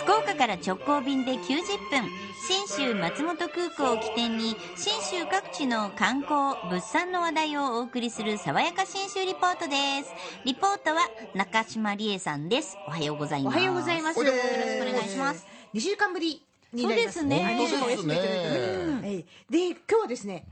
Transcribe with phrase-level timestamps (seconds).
[0.00, 1.36] 福岡から直行便で90
[1.90, 2.08] 分
[2.48, 10.14] 信州松本空港を起点に信州各地の観光物産の話題をお送りする爽やか信州リポートです。
[10.46, 11.00] リポートは
[11.34, 12.78] 中島理恵さんです。
[12.86, 13.54] おはようございます。
[13.54, 14.18] おはようございます。
[14.18, 15.46] よろしくお願いします。
[15.74, 17.18] 2週間ぶりになります。
[17.18, 18.14] そうですね。
[18.14, 19.02] ですね。
[19.02, 20.46] はいで、今日はですね、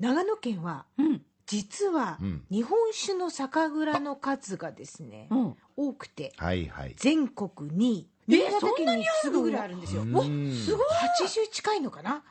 [0.00, 1.22] 長野県は、うん。
[1.46, 2.44] 実はうん。
[2.50, 5.56] 日本酒の酒蔵の数がですね、うん。
[5.76, 6.94] 多くて、はいはい。
[6.96, 10.02] 全国に、新潟県に次ぐぐらいあるんですよ。
[10.02, 10.16] うん。
[10.16, 10.28] おす
[10.74, 10.86] ごい
[11.26, 12.22] !80 近いのかな？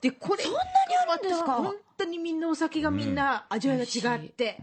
[0.00, 0.64] で、これ、そんなに
[1.10, 4.58] あるんですか本当にみんなお酒がみんな味わいが違って、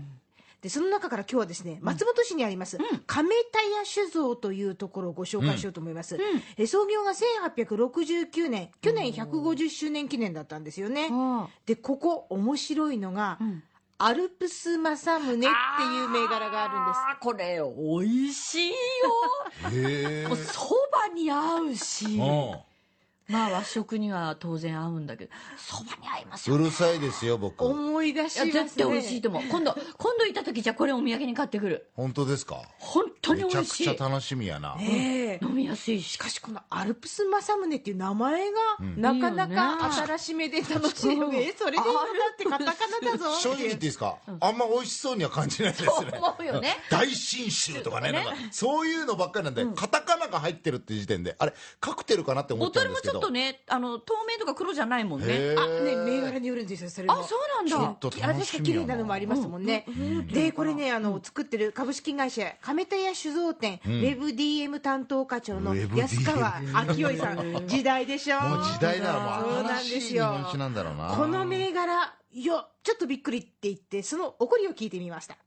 [0.61, 6.17] で、その中から今日はですね、松本市にあります、亀田屋酒造というところをご紹介しようと思います。
[6.57, 11.09] え創業が1869年、去年150周年記念だったんですよね。
[11.11, 13.63] あで、ここ面白いのが、ん
[13.97, 16.99] アルプス正宗っていう銘柄があるんです。
[17.21, 17.61] これ
[18.01, 18.73] 美味しいよ
[19.71, 20.35] へえ。
[20.35, 22.72] そばに合うしう
[23.33, 25.31] まあ和食には当然合うんだけど。
[25.57, 26.53] そばに合いますん。
[26.53, 27.65] ようるさいですよ、僕。
[27.65, 28.63] 思い出しいやますね。
[28.63, 29.43] 絶対美味しいと思う。
[29.49, 31.89] 今度今度行った時じゃあこれお土産に買ってくる。
[31.95, 32.61] 本当ですか？
[32.77, 33.83] 本当にめちゃく美味しい。
[33.83, 34.77] ちゃ楽しみやな。
[34.79, 35.39] え。
[35.39, 38.59] え飲みやすいししかしこのアルプス正宗っていう名前が
[38.97, 41.99] なかなか新しめで楽しいので、えそれでいいのだ
[42.33, 43.33] ってカタカナだぞ。
[43.39, 44.17] 正直言っていいですか？
[44.39, 45.89] あんま美味しそうには感じないですね。
[46.17, 46.77] 思うよね。
[46.91, 53.13] 大信州とかね、なんか、そういうのばっかりなんで、カタカナが入ってるって時点で、あれ、カクテルかなって思ボっちゃうんですけど。
[53.19, 55.27] トルもちょっとねあの透明とか黒じゃないもんね。
[55.27, 57.13] へあねー銘柄によるんですよそれも。
[57.13, 57.97] あそうなんだ。
[57.99, 58.93] ちょっとあれ楽確か綺麗な。
[58.93, 59.85] なのもありますもんね、
[60.31, 67.67] でこれねあの作ってる株式会社亀田屋酒造店、ウェブ DM 担当課長の安川昭義さん。
[67.67, 68.39] 時代でしょ。
[68.39, 70.25] もう時代だろ、そうもうなんですよ。
[70.57, 71.15] なんだろうな。
[71.17, 75.37] この銘柄いやちょっとびっくりって言ってその起こりを聞いてみました。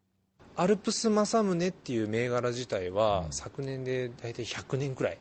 [0.57, 5.19] アルプス正宗っていう銘柄自体は昨年で大体100年くらい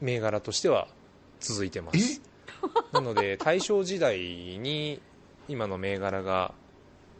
[0.00, 0.88] 銘柄としては
[1.42, 2.22] 続いてます。
[2.92, 5.00] なので大正時代に
[5.48, 6.54] 今の銘柄が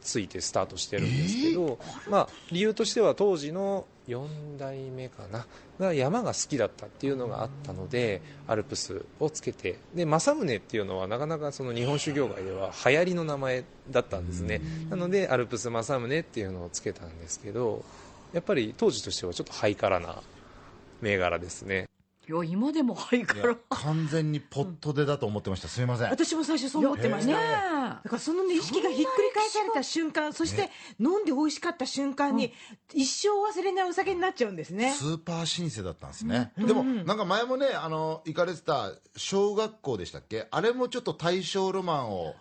[0.01, 1.79] ついてスタートしてるんですけど、
[2.09, 5.45] まあ、理由としては当時の4代目かな
[5.79, 14.61] が山が好きだったっていうのがあったのでアルプスをつけてで正宗っていうのはなかなかその日本酒業界では流行りの名前だったんですね。
[14.89, 17.83] なのでアルプス正宗っていうのをつけたんですけど
[18.33, 20.21] やっぱり当時としてはちょっとハイカラな
[21.01, 21.85] 銘柄ですね
[22.25, 23.55] いや今でもハイカラ。
[23.69, 25.67] 完全にポットでだと思ってました。
[25.67, 26.09] すみません。
[26.09, 27.37] 私も最初そう思ってました、ね
[28.03, 30.69] だからその、ね、意識がひっくり返された瞬間そして
[30.99, 32.53] 飲んで美味しかった瞬間に、
[32.93, 34.91] 一生忘れないお酒になっちゃうんですね。
[34.93, 40.47] スーパー老舗だったんですね、でもなんか前もねあの行かれてた小学校でしたっけ？
[40.49, 42.33] あれもちょっと大正ロマンをね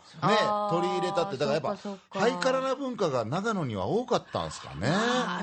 [0.70, 1.76] 取り入れたってだからやっぱ
[2.20, 4.88] ハイカラな文化が長野には多かったんですかね。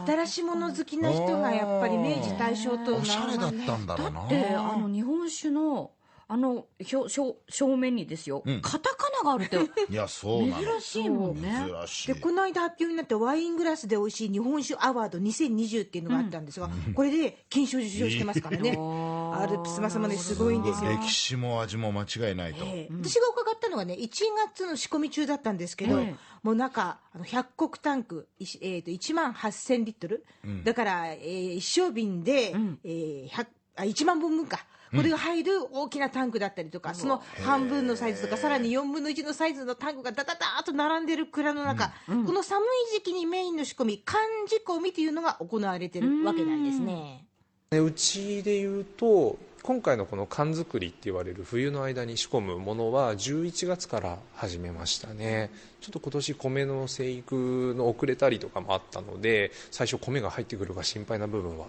[0.08, 5.92] 新しいもの好きな人がやっぱり明治大正とおしゃれだったんだろうなであの日本酒の
[6.32, 8.62] あの表正正面にですよ、うん。
[8.62, 9.58] カタカナがあるって。
[9.92, 10.64] いやそうなの。
[10.64, 11.66] 珍しいもんね。
[11.68, 12.14] 珍しい。
[12.14, 20.92] でこの間発表になったワイングラスで美味しい日本酒アワード2020っていうのがあったんですが、これで金賞受賞してますからね、アルプスマサマですごいんですよ。
[20.92, 22.94] 歴史も味も間違いないと、ええ。
[22.94, 24.10] 私が伺ったのがね1
[24.54, 30.26] 月の仕込み中だったんですけど、ええもう中あの100石タンク、いしえー、と1万8000リットル、
[30.64, 32.54] だから、えー一升瓶で、
[32.84, 33.48] えー100
[33.80, 34.66] あ1万本分か。
[34.92, 47.26] これが入る大きなタンクだったりとか、その半分のサイズとか、さらに4分の1のサイズのタンクがダダダーッと並んでる蔵の中、この寒い時期にメインの仕込み、寒仕込みというのが行われてるわけなんですね。
[47.70, 55.52] でうちで言うと今回のこの缶作りって言われる冬の間に仕込むものは11月から始めましたね。
[55.80, 61.68] ちょっと今年米の生育の遅れたりとかもあったので最初米が入ってくるか心配な部分は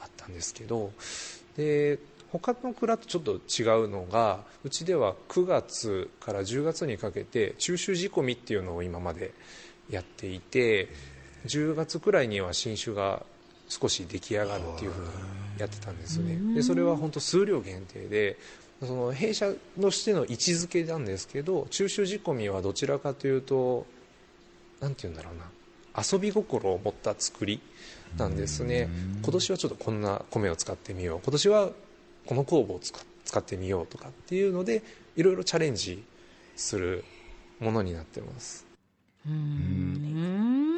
[0.00, 0.92] あったんですけど
[1.56, 1.98] で
[2.30, 9.32] 他の蔵とちょっと違うのがうちでは9月から10月にかけて中秋仕込みっていうのを今まで
[9.90, 10.88] やっていて
[11.46, 13.22] 10月くらいには新酒が
[13.68, 15.08] 少し出来上がるっていうふうに
[15.58, 16.54] やってたんですね。
[16.54, 18.38] でそれは本当数量限定で
[18.80, 23.86] その弊社としての位置づけなんですけど中秋仕込みはどちらかというと
[24.80, 25.44] なんて言うんだろうな。
[25.94, 27.60] 遊び心を持った作り
[28.16, 28.88] なんですね。
[29.22, 31.20] 今年はちょっとこんな米を使ってみよう。
[31.22, 31.70] 今年は
[32.26, 34.82] この酵母を使使ってみようとかっていうので
[35.16, 36.02] いろいろチャレンジ
[36.56, 37.04] する
[37.60, 38.66] ものになってます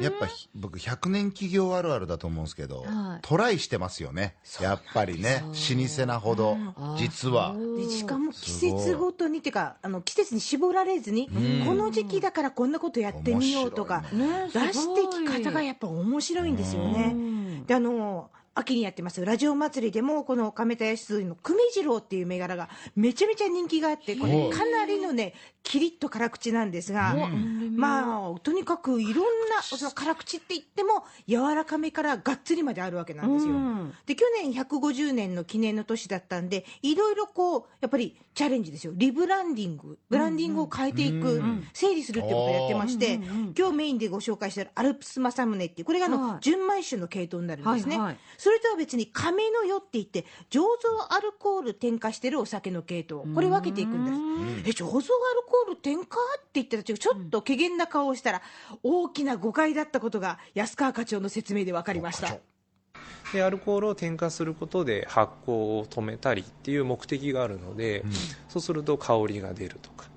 [0.01, 3.19] やっぱひ僕100年企業あるあるだと思うんですけど、はい。
[3.21, 4.35] トライしてますよね。
[4.59, 5.51] やっぱりね老
[5.87, 6.57] 舗なほど
[6.97, 7.55] 実は。
[7.77, 11.29] でしかも季節ごとにっていうかあの季節に絞られずに、
[11.65, 16.55] この時期だからこんなことやってみようとか、ね出してき方がやっぱ面白いん。
[16.55, 17.15] ですよね。
[17.67, 19.23] であの秋にやってます。
[19.23, 27.15] ラジオ祭りでもこの亀田康の久米次郎っていう銘柄がめちゃめちゃ人気があってこれかなりのねキリッと辛口なんですが、
[27.75, 33.53] まあとにかくいろんなその辛口って言っても柔らかめからがっつりまであるわけなんですよ、
[34.05, 38.91] で去年150年の記念の年だったんでいろいろこうやっぱりチャレンジですよ。
[38.95, 39.97] リブランディング。
[40.09, 41.41] ブランディングを変えていく、
[41.71, 43.13] 整理するってことをやってまして、
[43.57, 46.37] 今日メインでご紹介しているアルプス正宗っていうこれがあの、はい。
[46.41, 47.97] 純米酒の系統になるんですね、
[48.45, 50.67] それとは別に亀の湯って言って醸造
[51.09, 54.11] アルコール添加してるお酒の系統これ分けていくんで
[54.63, 54.69] す。
[54.69, 58.43] え醸造アルコール添加って言ったらちょっと怪げな顔をしたら
[58.83, 62.37] 大きな誤解だったことが安川課長の説明で分かりました。
[63.33, 68.05] でアルコールを添加することで発酵を止めたりっていう目的があるので、
[68.47, 70.07] そうすると香りが出るとか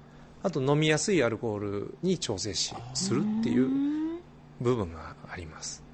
[0.42, 4.20] あと飲みやすいアルコールに調整しするっていう
[4.60, 5.82] 部分があります。
[5.82, 5.87] はい、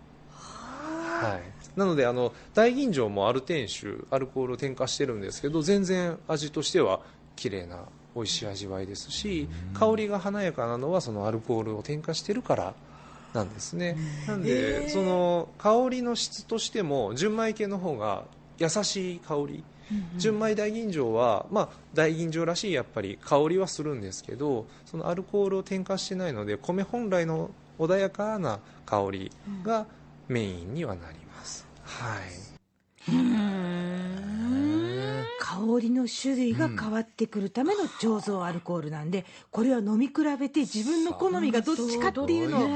[1.77, 7.01] なのであの大吟醸もアルテン酒アルコールを添加してるんですけど全然味としては
[7.37, 7.79] 綺麗な
[8.15, 12.75] 美味しい味わいですし香りが華やかなのはそのアルコールを添加してるから
[13.33, 13.97] なんですね
[14.29, 18.25] なんで、その香りの質としても純米系の方が
[18.59, 19.65] 優しい香り。
[20.17, 29.33] 純米大吟醸は、まあ、大吟醸らしいやっぱり香りはするんですけどそのアルコールを添加してないので米本来の穏やかな香り
[29.63, 29.87] が
[30.29, 32.55] メインにはなります、はい。
[35.39, 42.69] 香りの種類が変わってくるための醸造アルコールなんでこれは飲み比べて自分の好みがどっちかっていうのを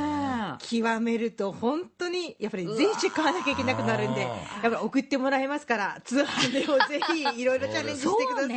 [0.58, 7.00] 極めると本当にやっぱり全種買わなきゃいけなくなるんでやっぱり送ってもらえますから通販でもぜ
[7.34, 8.56] ひいろいろチャレンジしてください、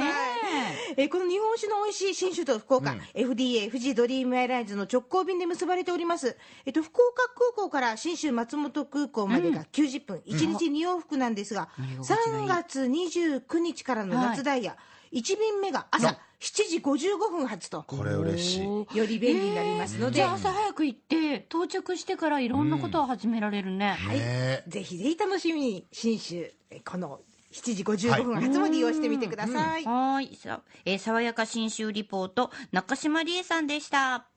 [0.98, 14.77] えーこの日本酒の美味しい新酒と福岡、FDA 富士ドリームエアラインズの直行便で結ばれております、えっと、福岡空港から信州松本空港までが90分、1日2往復なんですが、3月29日からの夏ダイヤ、
[15.12, 17.83] 1便目が朝7時55分発と。
[17.83, 18.97] これ嬉しい。
[18.97, 27.21] より便利になりますので、じゃあ朝早く行って到着してからいろんなことを始められるね、はいねぜひぜひ楽しみに新州えこの
[27.51, 29.85] 7時55分発も利用してみてください。
[29.85, 30.35] はい。
[30.35, 34.30] さ、えー爽やか新州リポート、中島理恵さんでした。